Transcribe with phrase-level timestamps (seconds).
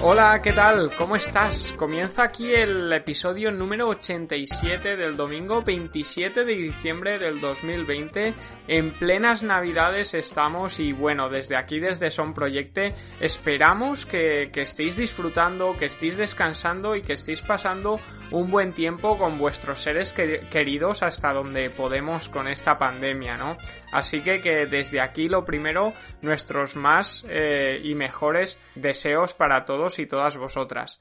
[0.00, 0.92] Hola, ¿qué tal?
[0.96, 1.74] ¿Cómo estás?
[1.76, 8.32] Comienza aquí el episodio número 87 del domingo 27 de diciembre del 2020.
[8.68, 14.96] En plenas navidades estamos y bueno, desde aquí, desde Son Proyecte, esperamos que, que estéis
[14.96, 17.98] disfrutando, que estéis descansando y que estéis pasando
[18.30, 23.56] un buen tiempo con vuestros seres queridos hasta donde podemos con esta pandemia, ¿no?
[23.92, 29.98] Así que que desde aquí lo primero, nuestros más eh, y mejores deseos para todos
[29.98, 31.00] y todas vosotras.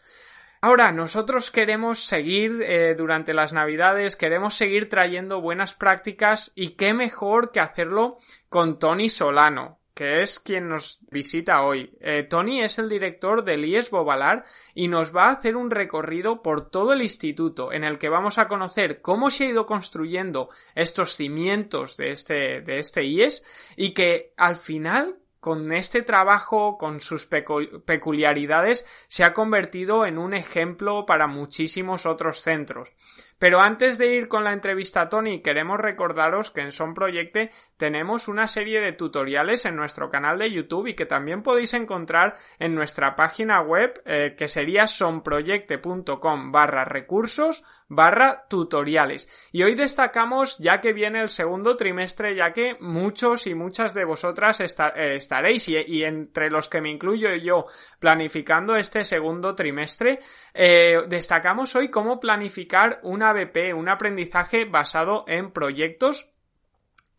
[0.60, 6.94] Ahora, nosotros queremos seguir eh, durante las Navidades, queremos seguir trayendo buenas prácticas y qué
[6.94, 8.18] mejor que hacerlo
[8.50, 11.92] con Tony Solano que es quien nos visita hoy.
[12.02, 14.46] Eh, Tony es el director del IES Bobalar
[14.76, 18.38] y nos va a hacer un recorrido por todo el instituto en el que vamos
[18.38, 23.44] a conocer cómo se ha ido construyendo estos cimientos de este, de este IES
[23.76, 30.34] y que al final con este trabajo, con sus peculiaridades, se ha convertido en un
[30.34, 32.94] ejemplo para muchísimos otros centros.
[33.40, 37.52] Pero antes de ir con la entrevista a Tony, queremos recordaros que en Son Proyecte
[37.78, 42.36] tenemos una serie de tutoriales en nuestro canal de YouTube y que también podéis encontrar
[42.58, 49.30] en nuestra página web eh, que sería sonproyecte.com barra recursos barra tutoriales.
[49.52, 54.06] Y hoy destacamos ya que viene el segundo trimestre, ya que muchos y muchas de
[54.06, 57.66] vosotras eh, estaréis y, entre los que me incluyo yo
[58.00, 60.20] planificando este segundo trimestre,
[60.54, 66.30] eh, destacamos hoy cómo planificar una ABP, un aprendizaje basado en proyectos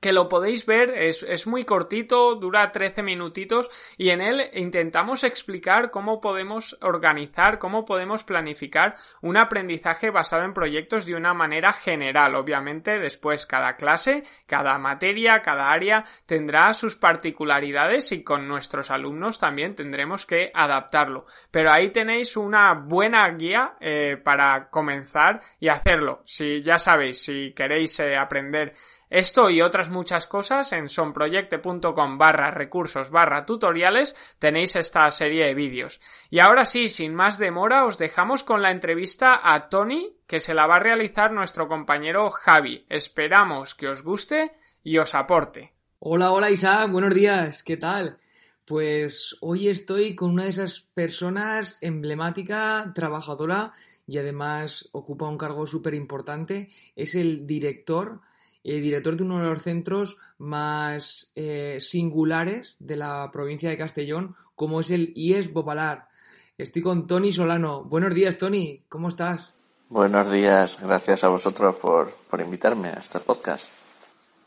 [0.00, 5.24] que lo podéis ver, es, es, muy cortito, dura 13 minutitos y en él intentamos
[5.24, 11.72] explicar cómo podemos organizar, cómo podemos planificar un aprendizaje basado en proyectos de una manera
[11.72, 12.36] general.
[12.36, 19.38] Obviamente después cada clase, cada materia, cada área tendrá sus particularidades y con nuestros alumnos
[19.38, 21.26] también tendremos que adaptarlo.
[21.50, 26.22] Pero ahí tenéis una buena guía eh, para comenzar y hacerlo.
[26.24, 28.74] Si ya sabéis, si queréis eh, aprender
[29.10, 35.54] esto y otras muchas cosas en sonproyecte.com barra recursos barra tutoriales tenéis esta serie de
[35.54, 36.00] vídeos.
[36.30, 40.54] Y ahora sí, sin más demora, os dejamos con la entrevista a Tony que se
[40.54, 42.84] la va a realizar nuestro compañero Javi.
[42.88, 44.52] Esperamos que os guste
[44.82, 45.72] y os aporte.
[46.00, 48.18] Hola, hola Isaac, buenos días, ¿qué tal?
[48.64, 53.72] Pues hoy estoy con una de esas personas emblemática, trabajadora
[54.06, 56.68] y además ocupa un cargo súper importante.
[56.94, 58.20] Es el director
[58.64, 64.34] eh, director de uno de los centros más eh, singulares de la provincia de Castellón,
[64.54, 66.08] como es el IES Bopalar.
[66.56, 67.84] Estoy con Tony Solano.
[67.84, 68.82] Buenos días, Tony.
[68.88, 69.54] ¿Cómo estás?
[69.88, 70.78] Buenos días.
[70.82, 73.74] Gracias a vosotros por, invitarme a este podcast.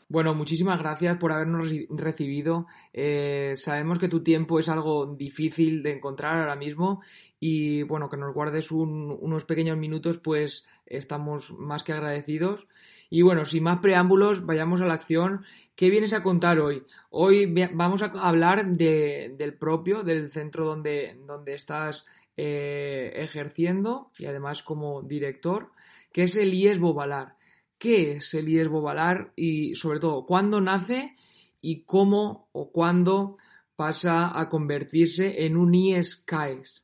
[0.08, 2.66] Bueno, muchísimas gracias por habernos recibido.
[2.92, 7.00] Eh, sabemos que tu tiempo es algo difícil de encontrar ahora mismo
[7.40, 12.68] y bueno, que nos guardes unos pequeños minutos, pues estamos más que agradecidos.
[13.14, 15.44] Y bueno, sin más preámbulos, vayamos a la acción.
[15.74, 16.86] ¿Qué vienes a contar hoy?
[17.10, 21.18] Hoy vamos a hablar del propio, del centro donde,
[21.48, 22.06] estás
[22.38, 25.72] eh, ejerciendo y además como director,
[26.10, 27.36] que es el IES Bobalar.
[27.76, 31.14] ¿Qué es el IES Bobalar y sobre todo cuándo nace
[31.60, 33.36] y cómo o cuándo
[33.76, 36.82] pasa a convertirse en un IES CAES?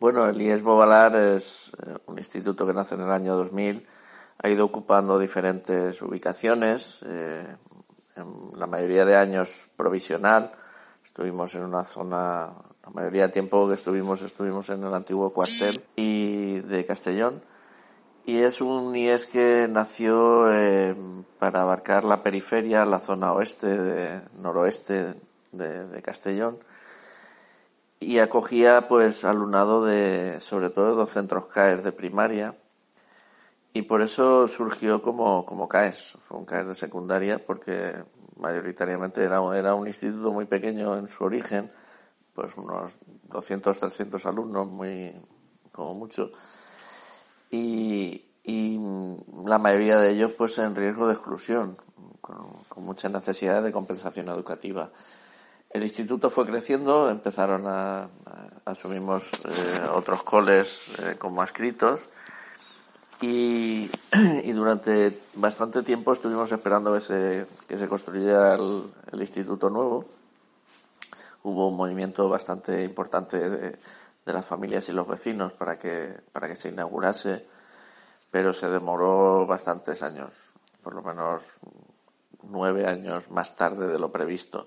[0.00, 3.86] Bueno, el IES Bobalar es eh, un instituto que nace en el año 2000
[4.42, 7.46] ha ido ocupando diferentes ubicaciones, eh,
[8.16, 10.52] en la mayoría de años provisional.
[11.04, 15.84] Estuvimos en una zona, la mayoría del tiempo que estuvimos, estuvimos en el antiguo cuartel
[15.96, 17.42] y de Castellón.
[18.24, 20.94] Y es un IES que nació eh,
[21.38, 25.14] para abarcar la periferia, la zona oeste, de, noroeste
[25.52, 26.58] de, Castellón
[28.00, 32.56] y acogía pues alumnado de sobre todo de los centros CAES de primaria
[33.72, 37.94] y por eso surgió como, como CAES, fue un CAES de secundaria porque
[38.36, 41.70] mayoritariamente era, era un instituto muy pequeño en su origen,
[42.34, 45.14] pues unos 200, 300 alumnos, muy,
[45.70, 46.30] como mucho,
[47.50, 48.78] y, y
[49.46, 51.78] la mayoría de ellos pues en riesgo de exclusión,
[52.20, 54.90] con, con mucha necesidad de compensación educativa.
[55.70, 58.10] El instituto fue creciendo, empezaron a,
[58.66, 62.10] asumimos eh, otros coles eh, como adscritos
[64.44, 70.04] Y, durante bastante tiempo estuvimos esperando que se, que se construyera el, instituto nuevo.
[71.44, 73.78] Hubo un movimiento bastante importante de,
[74.26, 77.46] de las familias y los vecinos para que, para que se inaugurase,
[78.30, 80.34] pero se demoró bastantes años,
[80.82, 81.60] por lo menos
[82.42, 84.66] nueve años más tarde de lo previsto,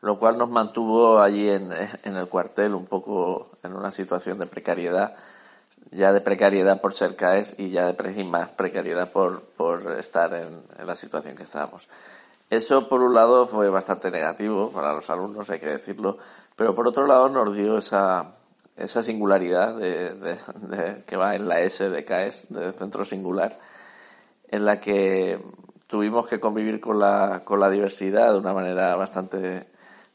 [0.00, 4.46] lo cual nos mantuvo allí en, en el cuartel un poco en una situación de
[4.46, 5.16] precariedad,
[5.90, 10.86] ya de precariedad por ser CAES y ya de más precariedad por, por estar en,
[10.86, 11.88] la situación que estábamos.
[12.50, 16.18] Eso, por un lado, fue bastante negativo para los alumnos, hay que decirlo,
[16.56, 18.32] pero por otro lado nos dio esa,
[18.76, 20.36] esa singularidad de,
[21.06, 23.58] que va en la S de CAES, de centro singular,
[24.48, 25.40] en la que
[25.86, 29.66] tuvimos que convivir con la, con la diversidad de una manera bastante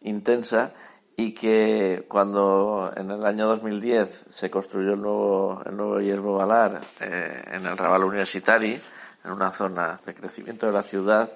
[0.02, 0.74] intensa
[1.20, 6.80] y que cuando en el año 2010 se construyó el nuevo, el nuevo Hierbo Balar
[7.02, 8.80] eh, en el Raval Universitari,
[9.26, 11.30] en una zona de crecimiento de la ciudad,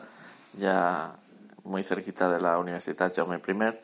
[0.53, 1.13] ya
[1.65, 3.79] muy cerquita de la Universidad Jaume I,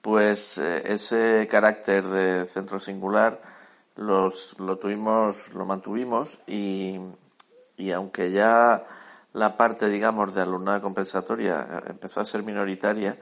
[0.00, 3.38] pues eh, ese carácter de centro singular
[3.96, 6.98] los, lo tuvimos, lo mantuvimos y,
[7.76, 8.82] y aunque ya
[9.34, 13.18] la parte, digamos, de alumnado compensatoria eh, empezó a ser minoritaria,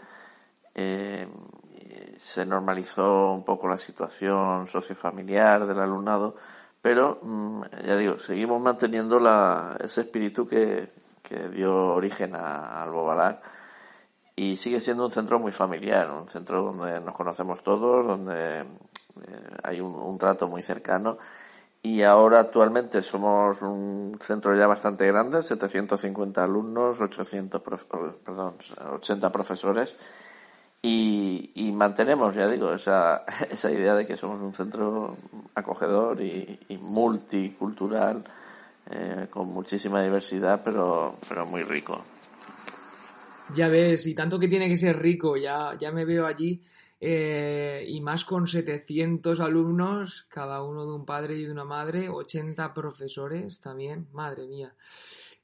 [2.21, 6.35] se normalizó un poco la situación sociofamiliar del alumnado,
[6.83, 11.01] pero mm, ya digo, seguimos manteniendo la, ese espíritu que,
[11.53, 13.41] dio origen al Bobalar
[14.35, 18.65] y sigue siendo un centro muy familiar, un centro donde nos conocemos todos, donde eh,
[19.63, 21.19] hay un, trato muy cercano
[21.83, 27.63] y ahora actualmente somos un centro ya bastante grande, 750 alumnos, 800
[28.25, 28.57] perdón,
[28.95, 29.97] 80 profesores
[30.83, 35.17] y, y, mantenemos, ya digo, esa, esa idea de que somos un centro
[35.55, 38.25] acogedor y, multicultural
[38.91, 42.03] eh, con muchísima diversidad, pero, pero muy rico.
[43.55, 46.63] Ya ves, y tanto que tiene que ser rico, ya, ya me veo allí
[47.01, 52.11] eh, y más con 700 alumnos, cada uno de un padre y de una madre,
[52.11, 54.75] 80 profesores también, madre mía.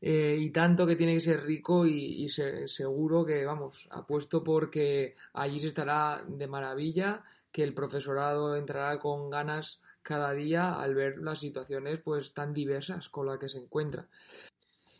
[0.00, 5.58] Eh, y tanto que tiene que ser rico y, seguro que, vamos, apuesto porque allí
[5.58, 11.40] se estará de maravilla, que el profesorado entrará con ganas cada día al ver las
[11.40, 14.06] situaciones pues tan diversas con las que se encuentra.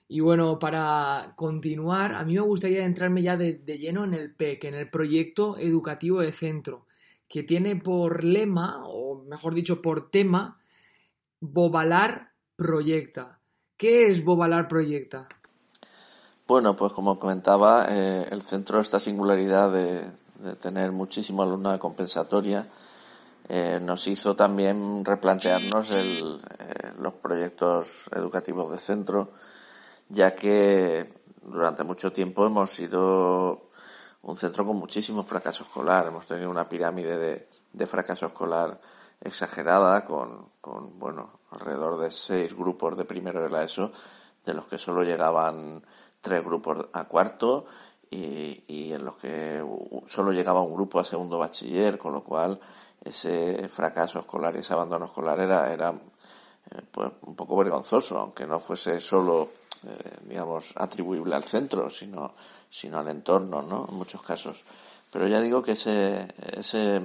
[0.09, 4.65] Y bueno, para continuar, a mí me gustaría entrarme ya de, lleno en el PEC,
[4.65, 6.87] en el proyecto educativo de centro,
[7.29, 10.61] que tiene por lema, o mejor dicho, por tema,
[11.41, 13.41] Bobalar Proyecta.
[13.77, 15.29] ¿Qué es Bobalar Proyecta?
[16.47, 20.05] Bueno, pues como comentaba, eh, el centro, esta singularidad de,
[20.61, 22.69] tener muchísimo alumnado compensatoria,
[23.49, 29.31] eh, nos hizo también replantearnos eh, los proyectos educativos de centro
[30.09, 31.13] ya que
[31.43, 33.71] durante mucho tiempo hemos sido
[34.23, 36.07] un centro con muchísimo fracaso escolar.
[36.07, 38.81] Hemos tenido una pirámide de, fracaso escolar
[39.21, 43.93] exagerada con, con, bueno, alrededor de seis grupos de primero de la ESO,
[44.45, 45.85] de los que solo llegaban
[46.21, 47.67] tres grupos a cuarto
[48.11, 49.65] y, y en los que
[50.09, 52.61] solo llegaba un grupo a segundo bachiller, con lo cual
[53.01, 58.47] ese fracaso escolar y ese abandono escolar era, era eh, pues un poco vergonzoso, aunque
[58.47, 59.49] no fuese solo
[59.87, 62.35] eh, digamos, atribuible al centro, sino,
[62.69, 63.87] sino al entorno, ¿no?
[63.89, 64.61] En muchos casos.
[65.13, 67.01] Pero ya digo que ese, ese,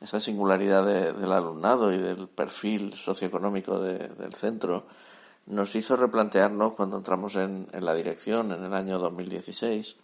[0.00, 4.86] esa singularidad del alumnado y del perfil socioeconómico del centro
[5.46, 9.96] nos hizo replantearnos cuando entramos en, en la dirección en el año 2016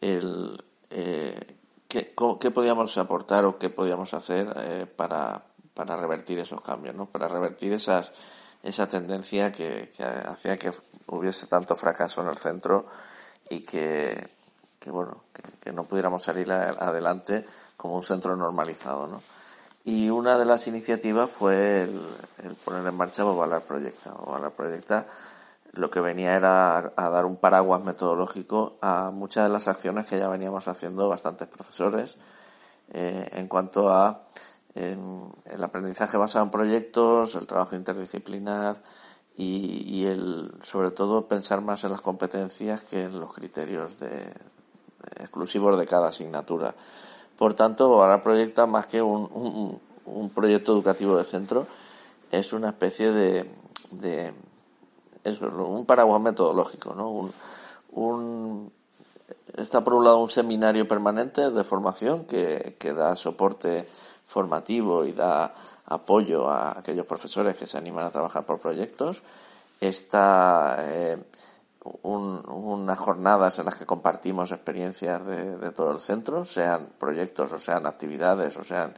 [0.00, 1.56] el, eh,
[1.86, 5.44] qué, qué, podíamos aportar o qué podíamos hacer eh, para,
[5.74, 7.06] para revertir esos cambios, ¿no?
[7.06, 8.12] para revertir esas
[8.64, 9.90] esa tendencia que,
[10.26, 10.72] hacía que
[11.08, 12.86] hubiese tanto fracaso en el centro
[13.50, 14.28] y que,
[14.86, 15.24] bueno,
[15.60, 17.44] que, no pudiéramos salir adelante
[17.76, 19.22] como un centro normalizado, ¿no?
[19.86, 24.12] Y una de las iniciativas fue el, poner en marcha Bobalar Proyecta.
[24.12, 25.06] Bobalar Proyecta
[25.72, 30.18] lo que venía era a, dar un paraguas metodológico a muchas de las acciones que
[30.18, 32.16] ya veníamos haciendo bastantes profesores
[32.92, 34.22] eh, en cuanto a
[34.74, 38.82] el aprendizaje basado en proyectos, el trabajo interdisciplinar
[39.36, 44.32] y, el, sobre todo pensar más en las competencias que en los criterios de,
[45.16, 46.74] exclusivos de cada asignatura.
[47.36, 51.66] Por tanto, ahora proyecta más que un, un, proyecto educativo de centro,
[52.30, 53.50] es una especie de,
[53.90, 54.32] de
[55.58, 57.10] un paraguas metodológico, ¿no?
[57.10, 57.32] Un,
[57.92, 58.72] un,
[59.56, 63.86] está por un lado un seminario permanente de formación que, que da soporte
[64.26, 65.54] formativo y da
[65.86, 69.22] apoyo a aquellos profesores que se animan a trabajar por proyectos.
[69.80, 71.18] Está eh,
[72.02, 77.86] unas jornadas en las que compartimos experiencias de, todo el centro, sean proyectos o sean
[77.86, 78.94] actividades o sean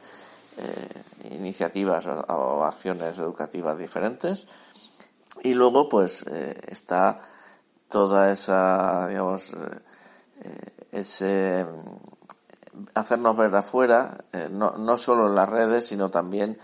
[0.57, 4.47] eh, iniciativas o, acciones educativas diferentes.
[5.43, 7.19] Y luego, pues, eh, está
[7.89, 9.53] toda esa, digamos,
[10.91, 11.65] ese
[12.93, 16.57] hacernos ver afuera, no, no solo en las redes, sino también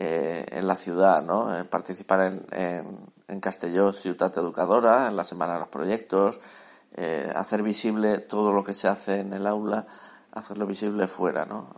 [0.00, 1.52] eh, en la ciudad, ¿no?
[1.52, 6.38] Eh, participar en, en, en, Castelló Ciudad Educadora, en la Semana de los Proyectos,
[6.94, 9.88] eh, hacer visible todo lo que se hace en el aula,
[10.30, 11.74] hacerlo visible fuera, ¿no?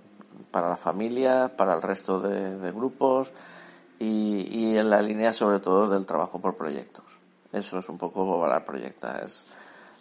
[0.50, 3.32] Para la familia, para el resto de, grupos
[3.99, 7.20] y, y, en la línea sobre todo del trabajo por proyectos.
[7.52, 9.47] Eso es un poco la proyecta, es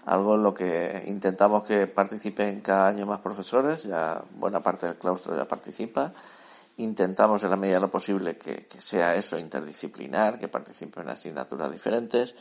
[0.10, 4.98] algo en lo que intentamos que participen cada año más profesores, ya buena parte del
[4.98, 6.12] claustro ya participa
[6.80, 11.70] Intentamos en la medida de lo posible que, sea eso interdisciplinar, que participen en asignaturas
[11.70, 12.34] diferentes,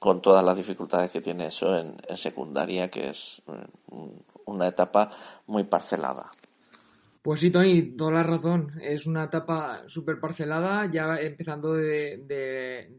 [0.00, 4.08] con todas las dificultades que tiene eso en, secundaria, que es mm,
[4.46, 5.10] una etapa
[5.46, 6.28] muy parcelada.
[7.22, 8.72] Pues sí, Tony, toda la razón.
[8.82, 12.16] Es una etapa súper parcelada, ya empezando de,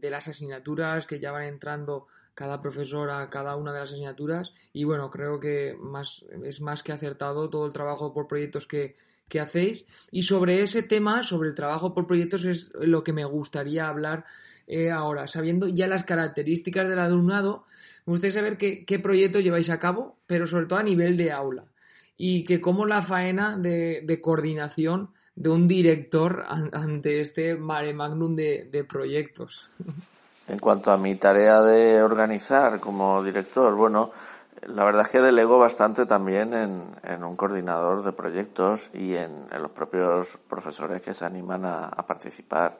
[0.00, 2.06] de, las asignaturas que ya van entrando
[2.36, 4.52] cada profesor a cada una de las asignaturas.
[4.74, 8.94] Y bueno, creo que más, es más que acertado todo el trabajo por proyectos que,
[9.26, 9.86] que hacéis.
[10.10, 14.26] Y sobre ese tema, sobre el trabajo por proyectos, es lo que me gustaría hablar
[14.66, 15.26] eh, ahora.
[15.26, 17.64] Sabiendo ya las características del alumnado,
[18.04, 21.32] me gustaría saber qué, qué proyectos lleváis a cabo, pero sobre todo a nivel de
[21.32, 21.64] aula.
[22.18, 28.36] Y que cómo la faena de, de coordinación de un director ante este mare magnum
[28.36, 29.70] de, de proyectos.
[30.48, 34.12] En cuanto a mi tarea de organizar como director, bueno,
[34.62, 39.70] la verdad es que delego bastante también en, un coordinador de proyectos y en, los
[39.70, 42.78] propios profesores que se animan a, participar.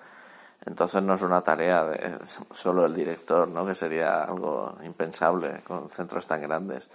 [0.64, 2.18] Entonces no es una tarea de
[2.52, 3.66] solo el director, ¿no?
[3.66, 6.88] que sería algo impensable con centros tan grandes.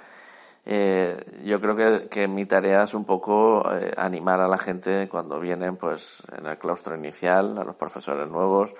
[0.65, 5.39] Eh, yo creo que, mi tarea es un poco eh, animar a la gente cuando
[5.39, 8.75] vienen pues en el claustro inicial, a los profesores nuevos,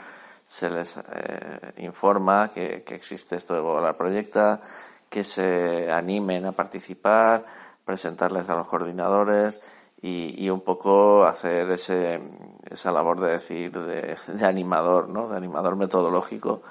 [0.52, 4.60] se les eh, informa que, que, existe esto de la Proyecta,
[5.10, 7.46] que se animen a participar,
[7.86, 9.62] presentarles a los coordinadores
[10.02, 12.20] y, y un poco hacer ese,
[12.70, 15.30] esa labor de decir de, de animador, ¿no?
[15.30, 16.64] De animador metodológico.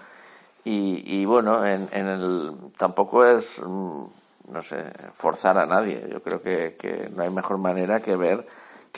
[0.63, 4.05] Y, y bueno, en, en el, tampoco es, mm,
[4.51, 4.85] no sé,
[5.15, 6.07] forzar a nadie.
[6.13, 8.47] Yo creo que, que no hay mejor manera que ver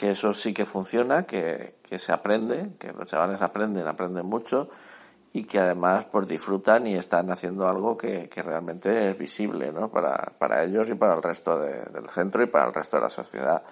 [0.03, 4.67] que eso sí que funciona, que, que se aprende, que los chavales aprenden, aprenden mucho
[5.31, 9.89] y que además pues disfrutan y están haciendo algo que, que realmente es visible ¿no?
[9.89, 13.09] para, para ellos y para el resto del centro y para el resto de la
[13.09, 13.63] sociedad.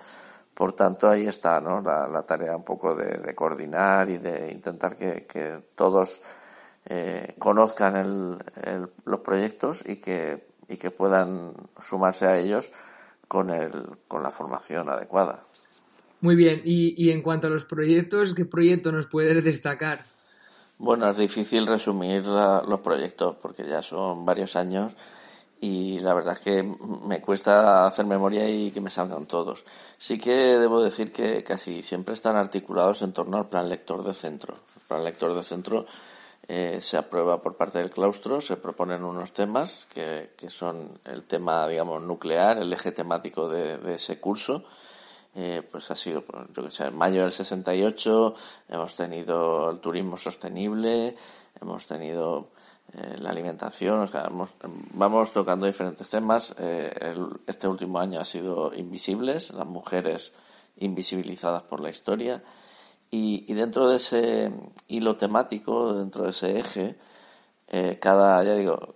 [0.53, 1.81] Por tanto, ahí está ¿no?
[1.81, 6.21] la, tarea un poco de, de, coordinar y de intentar que, que todos
[6.85, 7.97] eh, conozcan
[8.63, 12.71] el, los proyectos y que, y que puedan sumarse a ellos
[13.31, 15.43] con, el, con la formación adecuada.
[16.21, 20.05] Muy bien, y, y en cuanto a los proyectos, ¿qué proyecto nos puedes destacar?
[20.77, 24.93] Bueno, es difícil resumir los proyectos porque ya son varios años
[25.59, 29.63] y la verdad es que me cuesta hacer memoria y que me salgan todos.
[29.99, 34.15] Sí que debo decir que casi siempre están articulados en torno al plan lector de
[34.15, 34.55] centro.
[34.55, 35.85] El plan lector de centro
[36.47, 41.25] eh, se aprueba por parte del claustro, se proponen unos temas que, que son el
[41.25, 44.65] tema, digamos, nuclear, el eje temático de, de ese curso
[45.35, 48.35] eh, pues ha sido, pues, yo que sé, en mayo del 68
[48.69, 51.15] hemos tenido el turismo sostenible,
[51.61, 52.49] hemos tenido
[52.93, 54.29] eh, la alimentación, o sea,
[54.93, 56.53] vamos tocando diferentes temas.
[56.59, 57.15] Eh,
[57.47, 60.33] este último año ha sido invisibles, las mujeres
[60.77, 62.43] invisibilizadas por la historia.
[63.09, 64.51] Y, dentro de ese
[64.87, 66.97] hilo temático, dentro de ese eje,
[67.67, 68.95] eh, cada, ya digo,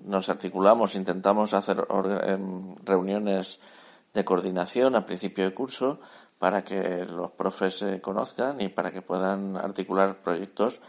[0.00, 1.76] nos articulamos, intentamos hacer
[2.84, 3.60] reuniones
[4.18, 6.00] de coordinación a principio de curso
[6.40, 10.80] para que los profes se conozcan y para que puedan articular proyectos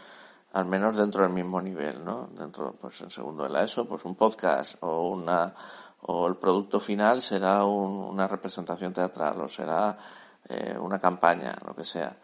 [0.52, 2.28] al menos dentro del mismo nivel, ¿no?
[2.36, 5.54] Dentro, pues en segundo de la ESO, pues un podcast o una,
[6.02, 9.96] o el producto final será una representación teatral o será
[10.48, 12.16] eh, una campaña, lo que sea.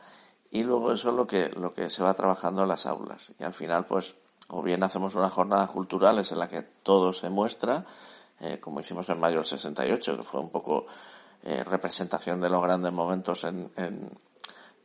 [0.51, 3.33] Y luego eso es lo que, lo que se va trabajando en las aulas.
[3.39, 4.17] Y al final, pues,
[4.49, 7.85] o bien hacemos unas jornadas culturales en la que todo se muestra,
[8.41, 10.87] eh, como hicimos en mayo del 68, que fue un poco
[11.43, 14.11] eh, representación de los grandes momentos en, en,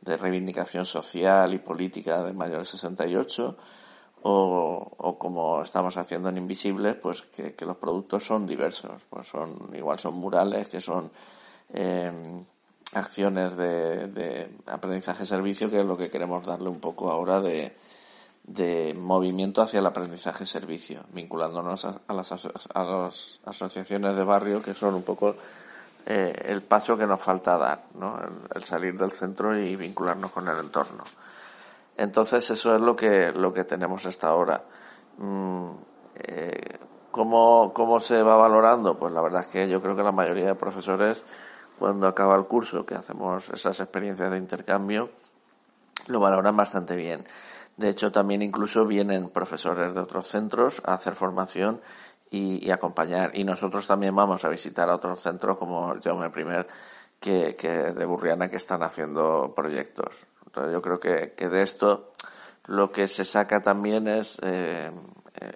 [0.00, 3.56] de reivindicación social y política de mayo del 68,
[4.24, 9.26] o, o como estamos haciendo en Invisibles, pues que, que, los productos son diversos, pues
[9.26, 11.10] son igual son murales, que son
[11.72, 12.44] eh,
[12.94, 17.74] acciones de, aprendizaje-servicio, que es lo que queremos darle un poco ahora de,
[18.96, 22.32] movimiento hacia el aprendizaje-servicio, vinculándonos a, las,
[23.44, 25.34] asociaciones de barrio, que son un poco
[26.06, 28.18] eh, el paso que nos falta dar, ¿no?
[28.54, 31.04] el, salir del centro y vincularnos con el entorno.
[31.96, 34.64] Entonces, eso es lo que, lo que tenemos hasta ahora.
[35.18, 35.70] Mm,
[36.16, 36.78] eh,
[37.10, 38.96] ¿cómo, ¿Cómo se va valorando?
[38.96, 41.24] Pues la verdad es que yo creo que la mayoría de profesores
[41.78, 45.10] cuando acaba el curso, que hacemos esas experiencias de intercambio,
[46.06, 47.24] lo valoran bastante bien.
[47.76, 51.80] De hecho, también incluso vienen profesores de otros centros a hacer formación
[52.30, 53.32] y, acompañar.
[53.34, 56.66] Y nosotros también vamos a visitar a otros centros como el Jaume I,
[57.20, 57.54] que,
[57.94, 60.26] de Burriana, que están haciendo proyectos.
[60.46, 62.12] Entonces, yo creo que, que de esto
[62.66, 64.90] lo que se saca también es eh,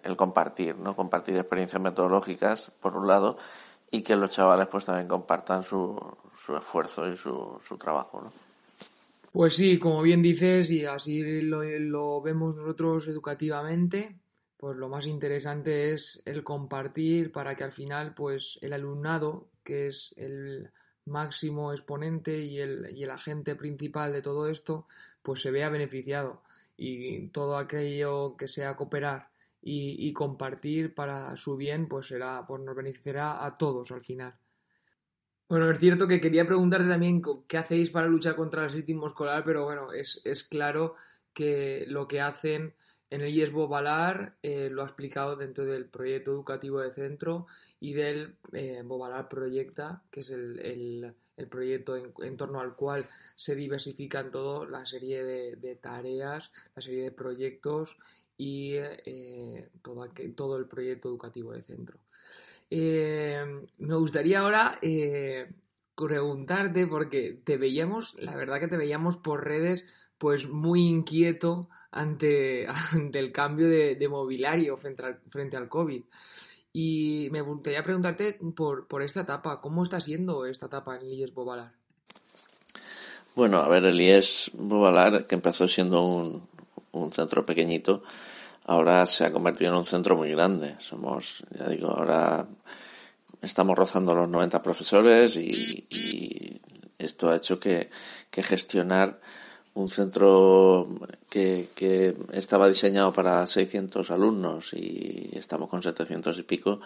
[0.02, 0.96] el compartir, ¿no?
[0.96, 3.36] Compartir experiencias metodológicas, por un lado,
[3.90, 5.98] y que los chavales pues también compartan su,
[6.34, 8.45] su esfuerzo y su, su trabajo, ¿no?
[9.36, 14.18] Pues sí, como bien dices, y así lo, vemos nosotros educativamente,
[14.56, 19.88] pues lo más interesante es el compartir para que al final, pues el alumnado, que
[19.88, 20.70] es el
[21.04, 24.86] máximo exponente y el, y el agente principal de todo esto,
[25.22, 26.42] pues se vea beneficiado.
[26.74, 29.28] Y todo aquello que sea cooperar
[29.60, 34.34] y, compartir para su bien, pues será, pues nos beneficiará a todos al final.
[35.48, 39.44] Bueno, es cierto que quería preguntarte también qué hacéis para luchar contra el racismo escolar,
[39.44, 40.96] pero bueno, es, claro
[41.32, 42.74] que lo que hacen
[43.10, 47.46] en el IESBO Bobalar eh, lo ha explicado dentro del proyecto educativo de centro
[47.78, 51.14] y del eh, Bobalar Proyecta, que es el,
[51.48, 57.04] proyecto en, torno al cual se diversifican todo la serie de, de, tareas, la serie
[57.04, 57.98] de proyectos
[58.36, 61.98] y eh, todo, todo, el proyecto educativo de centro.
[62.70, 63.44] Eh,
[63.78, 65.52] me gustaría ahora eh,
[65.96, 69.84] preguntarte, porque te veíamos, la verdad que te veíamos por redes,
[70.18, 76.02] pues muy inquieto ante, ante el cambio de, mobiliario frente al, frente al COVID.
[76.72, 81.14] Y me gustaría preguntarte por, por esta etapa, ¿cómo está siendo esta etapa en el
[81.14, 81.72] IES Bobalar?
[83.34, 86.46] Bueno, a ver, el IES Bobalar, que empezó siendo un,
[86.92, 88.02] un centro pequeñito,
[88.66, 90.74] ahora se ha convertido en un centro muy grande.
[90.80, 92.46] Somos, ya digo, ahora
[93.40, 96.60] estamos rozando los 90 profesores y,
[96.98, 97.90] esto ha hecho que,
[98.32, 99.20] gestionar
[99.74, 100.88] un centro
[101.30, 106.80] que, estaba diseñado para 600 alumnos y estamos con 700 y pico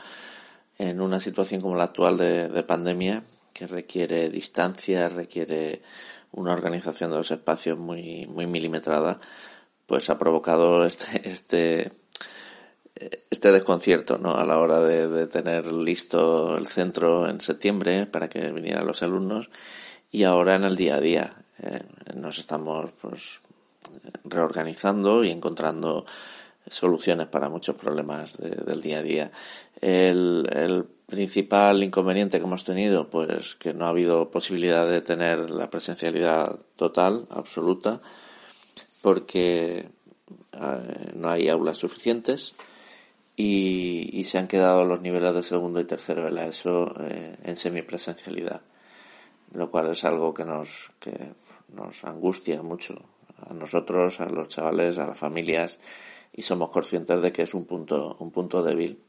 [0.78, 5.82] en una situación como la actual de, de pandemia que requiere distancia, requiere
[6.32, 9.20] una organización de los espacios muy, muy milimetrada,
[9.90, 11.92] pues ha provocado este, este,
[13.28, 14.36] este desconcierto ¿no?
[14.36, 19.50] a la hora de, tener listo el centro en septiembre para que vinieran los alumnos
[20.12, 21.82] y ahora en el día a día eh,
[22.14, 23.40] nos estamos pues
[24.22, 26.06] reorganizando y encontrando
[26.68, 29.30] soluciones para muchos problemas del día a día.
[29.80, 35.50] El, el, principal inconveniente que hemos tenido, pues que no ha habido posibilidad de tener
[35.50, 37.98] la presencialidad total, absoluta,
[39.02, 39.88] porque
[40.52, 42.54] eh, no hay aulas suficientes
[43.36, 47.56] y, se han quedado los niveles de segundo y tercero de la ESO eh, en
[47.56, 48.60] semipresencialidad,
[49.52, 51.32] lo cual es algo que nos, que
[51.72, 52.94] nos angustia mucho
[53.48, 55.80] a nosotros, a los chavales, a las familias
[56.32, 59.02] y somos conscientes de que es un punto, un punto débil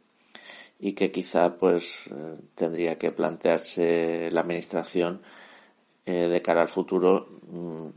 [0.80, 5.22] y que quizá pues eh, tendría que plantearse la administración
[6.04, 7.88] de cara al futuro mm,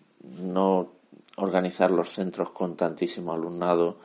[0.43, 0.93] no
[1.37, 3.99] organizar los centros con tantísimo alumnado,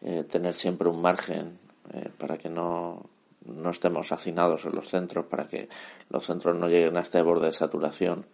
[0.00, 1.58] eh, tener siempre un margen
[1.92, 3.04] eh, para que no,
[3.46, 5.68] no estemos hacinados en los centros, para que
[6.10, 8.26] los centros no lleguen a este borde de saturación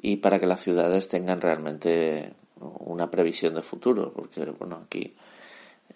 [0.00, 5.14] y para que las ciudades tengan realmente una previsión de futuro, porque bueno, aquí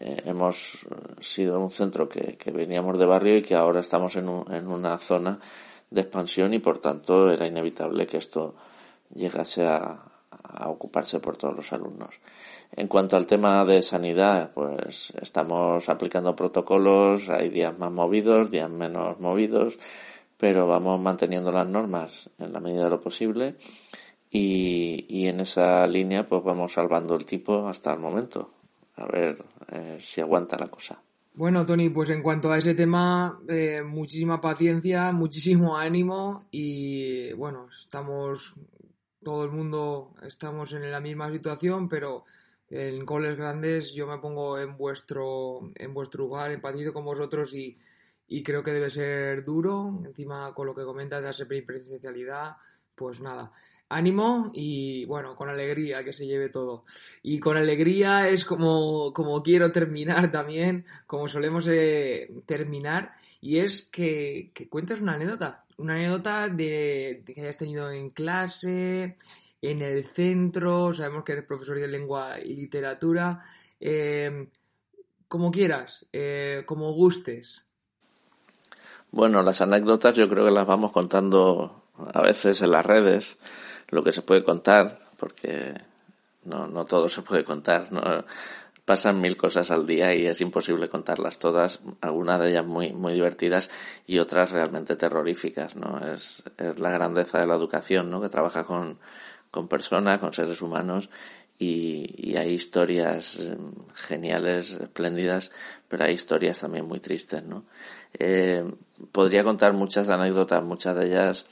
[0.01, 0.87] eh, hemos
[1.21, 4.99] sido un centro que, que, veníamos de barrio y que ahora estamos en, en una
[4.99, 5.39] zona
[5.91, 8.55] de expansión y por tanto era inevitable que esto
[9.15, 10.10] llegase a,
[10.43, 12.21] a ocuparse por todos los alumnos.
[12.73, 18.71] En cuanto al tema de sanidad, pues estamos aplicando protocolos, hay días más movidos, días
[18.71, 19.79] menos movidos,
[20.37, 23.57] pero vamos manteniendo las normas en la medida de lo posible
[24.31, 28.51] y, y en esa línea pues vamos salvando el tipo hasta el momento.
[28.97, 31.03] A ver eh, si aguanta la cosa.
[31.35, 37.69] Bueno, Tony, pues en cuanto a ese tema, eh, muchísima paciencia, muchísimo ánimo y bueno,
[37.81, 38.55] estamos
[39.23, 42.25] todo el mundo estamos en la misma situación, pero
[42.69, 47.77] en goles grandes yo me pongo en vuestro, en vuestro lugar, empatizo con vosotros y,
[48.29, 52.57] y creo que debe ser duro, encima con lo que comentas de la presencialidad,
[52.95, 53.53] pues nada,
[53.91, 56.85] ánimo y bueno, con alegría que se lleve todo.
[57.23, 63.83] Y con alegría es como, como quiero terminar también, como solemos eh, terminar, y es
[63.83, 69.17] que, que cuentes una anécdota, una anécdota de, que hayas tenido en clase,
[69.61, 73.45] en el centro, sabemos que eres profesor de lengua y literatura,
[73.81, 74.49] eh,
[75.29, 77.67] como quieras, eh, como gustes.
[79.11, 81.80] Bueno, las anécdotas yo creo que las vamos contando
[82.13, 83.39] a veces en las redes,
[83.89, 85.75] lo que se puede contar, porque
[86.45, 87.93] no, no todo se puede contar.
[87.93, 88.03] ¿no?
[88.85, 93.13] Pasan mil cosas al día y es imposible contarlas todas, algunas de ellas muy, muy
[93.15, 93.71] divertidas
[94.07, 95.77] y otras realmente terroríficas.
[95.77, 95.99] ¿no?
[96.13, 98.21] Es, es la grandeza de la educación, ¿no?
[98.21, 98.99] que trabaja con,
[99.51, 101.11] con personas, con seres humanos
[101.61, 105.53] y, hay historias em, geniales, espléndidas,
[105.89, 107.65] pero hay historias también muy tristes, ¿no?
[108.19, 108.65] Eh,
[109.13, 111.47] podría contar muchas anécdotas, muchas de ellas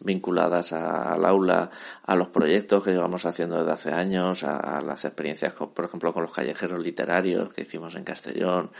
[0.00, 1.70] vinculadas al aula,
[2.04, 6.22] a los proyectos que llevamos haciendo desde hace años, a, las experiencias, por ejemplo, con
[6.22, 8.70] los callejeros literarios que hicimos en Castellón,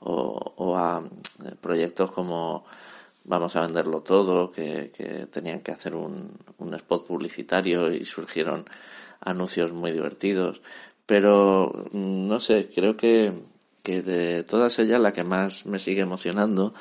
[0.00, 1.02] o, a
[1.44, 2.64] eh, proyectos como
[3.28, 4.92] Vamos a venderlo todo, que,
[5.32, 6.38] tenían que hacer un,
[6.74, 8.64] spot publicitario y surgieron
[9.20, 10.62] anuncios muy divertidos.
[11.06, 13.32] Pero mm, no sé, creo que
[13.82, 16.72] de todas ellas la que más me sigue emocionando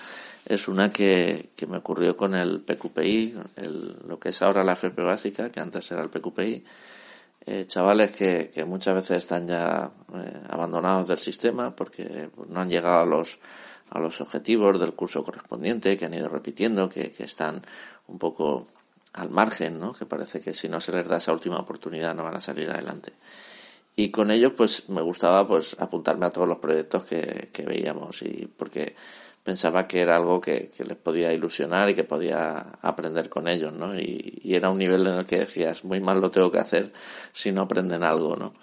[0.45, 4.73] es una que, que me ocurrió con el PQPI, el, lo que es ahora la
[4.73, 6.63] FP básica, que antes era el PQPI.
[7.47, 12.69] Eh, chavales que, que, muchas veces están ya eh, abandonados del sistema porque no han
[12.69, 13.38] llegado a los,
[13.91, 17.62] a los objetivos del curso correspondiente, que han ido repitiendo, que, que están
[18.08, 18.67] un poco
[19.13, 19.93] al margen, ¿no?
[19.93, 22.69] Que parece que si no se les da esa última oportunidad no van a salir
[22.69, 23.13] adelante.
[23.95, 28.21] Y con ello, pues me gustaba pues apuntarme a todos los proyectos que, que veíamos
[28.23, 28.95] y porque
[29.45, 33.95] pensaba que era algo que, les podía ilusionar y que podía aprender con ellos, ¿no?
[33.95, 36.91] Y, era un nivel en el que decías, muy mal lo tengo que hacer
[37.31, 38.55] si no aprenden algo, ¿no?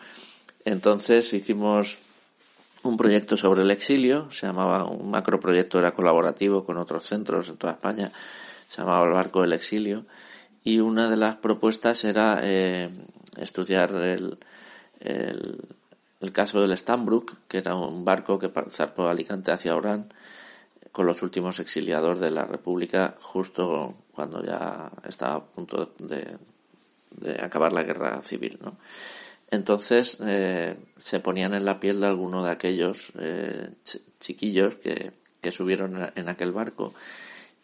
[0.64, 1.98] Entonces hicimos
[2.82, 7.58] un proyecto sobre el exilio, se llamaba un macroproyecto, era colaborativo con otros centros en
[7.58, 8.10] toda España,
[8.66, 10.04] se llamaba el Barco del Exilio,
[10.64, 12.90] y una de las propuestas era eh,
[13.36, 14.36] estudiar el,
[16.32, 20.08] caso del Stambrook, que era un barco que zarpó Alicante hacia Orán
[20.92, 26.37] con los últimos exiliados de la República justo cuando ya estaba a punto de,
[27.16, 28.59] de acabar la guerra civil.
[28.62, 28.76] ¿no?
[29.52, 33.68] Entonces eh, se ponían en la piel de alguno de aquellos eh,
[34.18, 35.12] chiquillos que,
[35.50, 36.94] subieron en aquel barco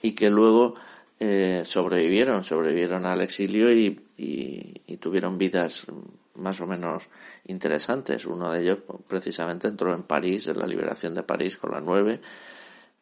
[0.02, 0.74] y que luego
[1.18, 5.86] eh, sobrevivieron, sobrevivieron al exilio y, y, tuvieron vidas
[6.34, 7.04] más o menos
[7.46, 8.26] interesantes.
[8.26, 12.20] Uno de ellos precisamente entró en París, en la liberación de París con la 9,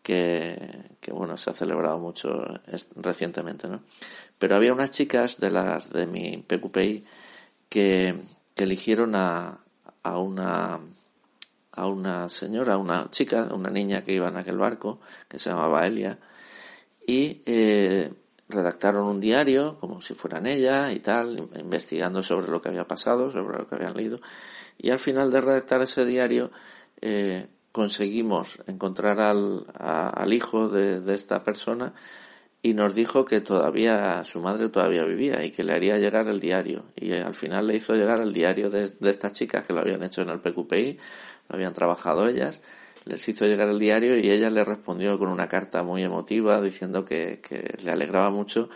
[0.06, 2.30] que, bueno, se ha celebrado mucho
[2.94, 3.82] recientemente, ¿no?
[4.38, 7.04] Pero había unas chicas de las de mi PQPI
[7.68, 8.14] que,
[8.54, 9.58] que eligieron a,
[10.04, 10.78] a una
[11.72, 15.86] a una señora, una chica, una niña que iba en aquel barco, que se llamaba
[15.86, 16.18] Elia,
[17.04, 18.10] y eh,
[18.48, 23.30] redactaron un diario como si fueran ella y tal, investigando sobre lo que había pasado,
[23.32, 24.20] sobre lo que habían leído.
[24.78, 26.50] Y al final de redactar ese diario
[27.02, 31.92] eh, conseguimos encontrar al, hijo de, esta persona
[32.62, 36.40] y nos dijo que todavía su madre todavía vivía y que le haría llegar el
[36.40, 36.86] diario.
[36.96, 40.22] Y al final le hizo llegar el diario de, estas chicas que lo habían hecho
[40.22, 40.96] en el PQPI,
[41.50, 42.62] lo habían trabajado ellas
[43.04, 47.04] les hizo llegar el diario y ella le respondió con una carta muy emotiva diciendo
[47.04, 48.68] que, que le alegraba mucho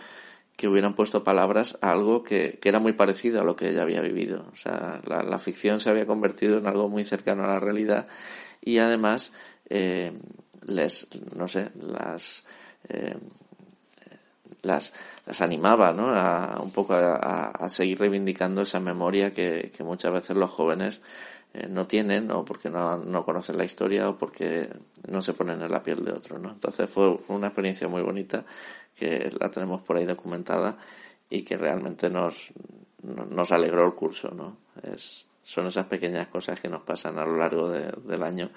[0.55, 3.81] que hubieran puesto palabras a algo que, que, era muy parecido a lo que ella
[3.81, 4.45] había vivido.
[4.53, 8.07] O sea, la ficción se había convertido en algo muy cercano a la realidad
[8.61, 9.31] y además
[9.69, 10.13] eh,
[10.65, 12.43] les, no sé, las,
[12.87, 13.17] eh,
[14.61, 14.93] las,
[15.25, 16.07] las animaba, ¿no?
[16.07, 21.01] A, un poco a, a, seguir reivindicando esa memoria que, que muchas veces los jóvenes
[21.53, 24.69] eh, no tienen o porque no, no, conocen la historia o porque
[25.09, 26.51] no se ponen en la piel de otro, ¿no?
[26.51, 28.45] Entonces fue, una experiencia muy bonita
[28.95, 30.77] que la tenemos por ahí documentada
[31.29, 32.53] y que realmente nos,
[33.03, 34.57] nos alegró el curso, ¿no?
[34.83, 38.49] Es, son esas pequeñas cosas que nos pasan a lo largo de, del año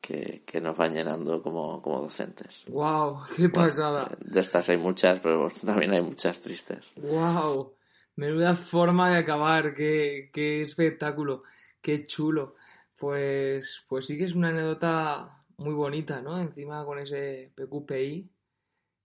[0.00, 2.64] que, que, nos van llenando como, como docentes.
[2.68, 3.18] ¡Wow!
[3.36, 4.04] ¡Qué pasada!
[4.04, 6.92] Bueno, de estas hay muchas, pero también hay muchas tristes.
[7.00, 7.74] ¡Wow!
[8.16, 11.44] Menuda forma de acabar, qué, qué espectáculo.
[11.80, 12.56] Qué chulo.
[12.96, 16.38] Pues, pues sí que es una anécdota muy bonita, ¿no?
[16.38, 18.28] Encima con ese PQPI.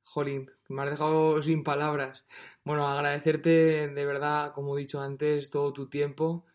[0.03, 2.25] Jolín, me has dejado sin palabras.
[2.63, 6.45] Bueno, agradecerte de verdad, como he dicho antes, todo tu tiempo,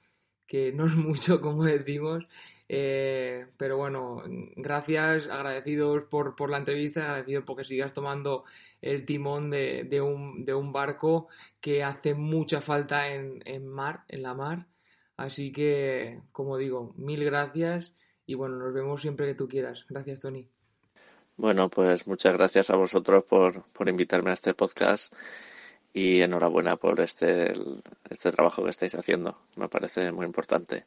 [0.49, 2.27] que no es mucho, como decimos,
[2.71, 4.23] Eh, pero bueno,
[4.57, 8.45] gracias, agradecidos por, por la entrevista, agradecidos porque sigas tomando
[8.83, 11.29] el timón de, de, un, de un barco
[11.61, 14.67] que hace mucha falta en, en mar, en la mar.
[15.17, 17.95] Así que, como digo, mil gracias
[18.27, 19.87] y bueno, nos vemos siempre que tú quieras.
[19.89, 20.49] Gracias, Tony.
[21.39, 25.15] Bueno, pues muchas gracias a vosotros por, por invitarme a este podcast
[25.93, 27.53] y enhorabuena por este,
[28.09, 29.39] este trabajo que estáis haciendo.
[29.57, 30.85] Me parece muy importante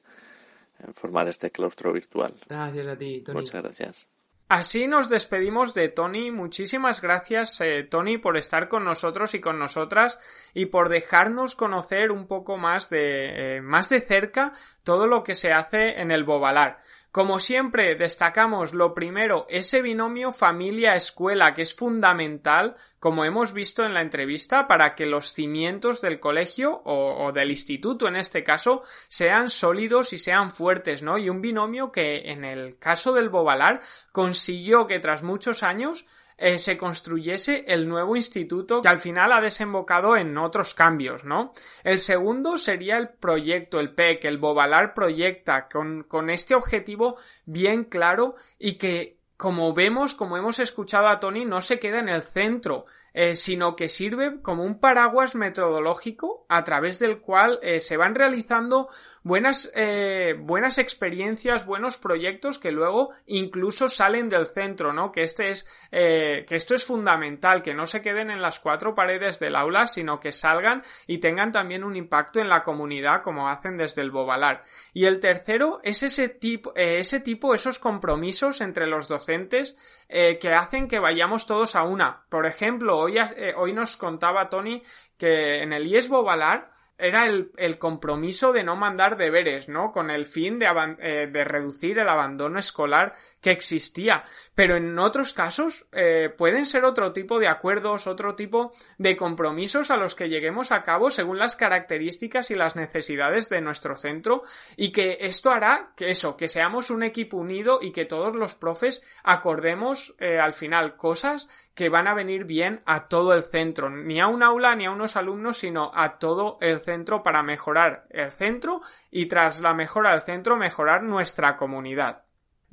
[0.94, 2.34] formar este claustro virtual.
[2.48, 3.40] Gracias a ti, Tony.
[3.40, 4.10] Muchas gracias.
[4.54, 6.30] Así nos despedimos de Tony.
[6.30, 10.20] Muchísimas gracias, eh, Tony, por estar con nosotros y con nosotras
[10.54, 14.52] y por dejarnos conocer un poco más de, eh, más de cerca
[14.84, 16.80] todo lo que se hace en el Bobalar.
[17.12, 23.94] Como siempre, destacamos lo primero, ese binomio familia-escuela, que es fundamental, como hemos visto en
[23.94, 29.50] la entrevista, para que los cimientos del colegio o, del instituto, en este caso, sean
[29.50, 31.18] sólidos y sean fuertes, ¿no?
[31.18, 33.82] Y un binomio que, en el caso del Bobalar,
[34.14, 36.06] consiguió que tras muchos años
[36.38, 41.54] eh, se construyese el nuevo instituto que al final ha desembocado en otros cambios, ¿no?
[41.84, 47.84] El segundo sería el proyecto, el PEC, el Bobalar Proyecta, con, con este objetivo bien
[47.84, 52.22] claro y que como vemos, como hemos escuchado a Tony, no se queda en el
[52.22, 57.98] centro, eh, sino que sirve como un paraguas metodológico a través del cual eh, se
[57.98, 58.88] van realizando
[59.22, 65.12] buenas, eh, buenas experiencias, buenos proyectos que luego incluso salen del centro, ¿no?
[65.12, 69.40] Que este es, que esto es fundamental, que no se queden en las cuatro paredes
[69.40, 73.78] del aula, sino que salgan y tengan también un impacto en la comunidad como hacen
[73.78, 74.64] desde el Bobalar.
[74.94, 79.76] Y el tercero es ese tipo, ese tipo, esos compromisos entre los docentes
[80.08, 82.24] que hacen que vayamos todos a una.
[82.30, 84.82] Por ejemplo, hoy, eh, hoy nos contaba Tony
[85.18, 89.92] que en el IES Bobalar era el, compromiso de no mandar deberes, ¿no?
[89.92, 90.68] Con el fin de,
[91.00, 94.24] eh, reducir el abandono escolar que existía.
[94.54, 99.90] Pero en otros casos eh, pueden ser otro tipo de acuerdos, otro tipo de compromisos
[99.90, 104.44] a los que lleguemos a cabo según las características y las necesidades de nuestro centro
[104.78, 108.54] y que esto hará que eso, que seamos un equipo unido y que todos los
[108.54, 114.20] profes acordemos al final cosas que van a venir bien a todo el centro, ni
[114.20, 118.32] a un aula ni a unos alumnos, sino a todo el centro para mejorar el
[118.32, 122.24] centro y tras la mejora del centro mejorar nuestra comunidad.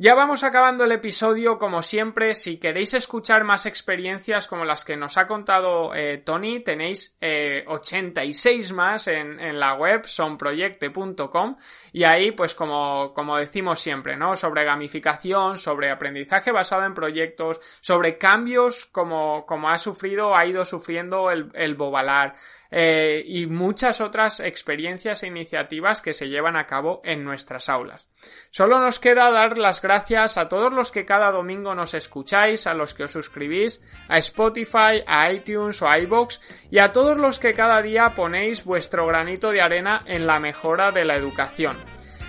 [0.00, 4.96] Ya vamos acabando el episodio, como siempre, si queréis escuchar más experiencias como las que
[4.96, 11.56] nos ha contado eh, Tony, tenéis eh, 86 más en, la web sonproyecte.com
[11.92, 14.36] y ahí pues como, como decimos siempre, ¿no?
[14.36, 20.64] Sobre gamificación, sobre aprendizaje basado en proyectos, sobre cambios como, como ha sufrido, ha ido
[20.64, 22.34] sufriendo el, el Bobalar,
[22.70, 28.08] eh, y muchas otras experiencias e iniciativas que se llevan a cabo en nuestras aulas.
[28.50, 32.74] Solo nos queda dar las gracias a todos los que cada domingo nos escucháis, a
[32.74, 37.38] los que os suscribís a Spotify, a iTunes o a iBox y a todos los
[37.38, 41.78] que cada día ponéis vuestro granito de arena en la mejora de la educación.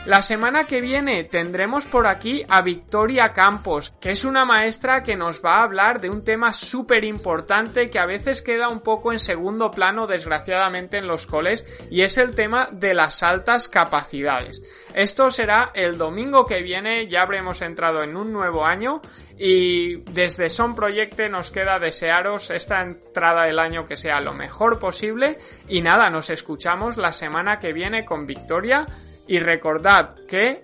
[0.09, 5.15] La semana que viene tendremos por aquí a Victoria Campos, que es una maestra que
[5.15, 9.11] nos va a hablar de un tema súper importante que a veces queda un poco
[9.11, 14.63] en segundo plano desgraciadamente en los coles y es el tema de las altas capacidades.
[14.95, 19.03] Esto será el domingo que viene, ya habremos entrado en un nuevo año
[19.37, 24.79] y desde Son Proyecte nos queda desearos esta entrada del año que sea lo mejor
[24.79, 28.87] posible y nada, nos escuchamos la semana que viene con Victoria
[29.29, 30.63] y recordad que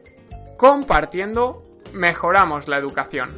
[0.57, 3.37] compartiendo mejoramos la educación.